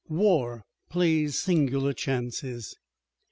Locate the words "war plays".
0.09-1.37